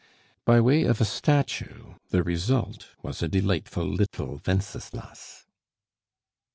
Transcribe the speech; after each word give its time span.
By 0.45 0.59
way 0.59 0.81
of 0.85 0.99
a 0.99 1.05
statue 1.05 1.93
the 2.09 2.23
result 2.23 2.87
was 3.03 3.21
a 3.21 3.27
delightful 3.27 3.85
little 3.87 4.41
Wenceslas. 4.47 5.45